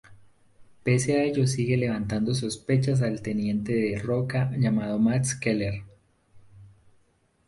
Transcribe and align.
Pese 0.81 1.19
a 1.19 1.23
ello 1.25 1.45
sigue 1.45 1.77
levantando 1.77 2.33
sospechas 2.33 3.03
al 3.03 3.21
teniente 3.21 3.71
de 3.75 3.99
Rocca, 3.99 4.51
llamado 4.57 4.97
Max 4.97 5.35
Keller. 5.35 5.83